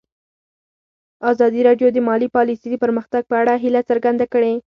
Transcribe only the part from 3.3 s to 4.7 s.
په اړه هیله څرګنده کړې.